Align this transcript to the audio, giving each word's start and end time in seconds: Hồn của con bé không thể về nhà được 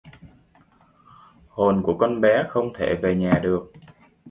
Hồn 1.47 1.81
của 1.83 1.97
con 1.97 2.21
bé 2.21 2.45
không 2.47 2.73
thể 2.75 2.95
về 3.03 3.15
nhà 3.15 3.39
được 3.43 3.71